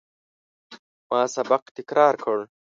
[1.09, 2.37] ما سبق تکرار کړ.